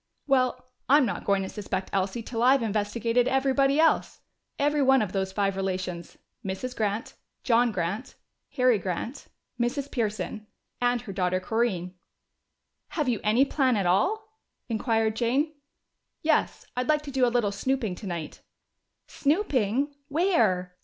[0.25, 4.21] "Well, I'm not going to suspect Elsie till I've investigated everybody else.
[4.57, 6.75] Every one of those five relations Mrs.
[6.75, 8.15] Grant, John Grant,
[8.55, 9.27] Harry Grant,
[9.59, 9.91] Mrs.
[9.91, 10.47] Pearson,
[10.81, 11.93] and her daughter Corinne!"
[12.87, 15.53] "Have you any plan at all?" inquired Jane.
[16.23, 18.41] "Yes, I'd like to do a little snooping tonight."
[19.05, 19.93] "Snooping?
[20.07, 20.75] Where?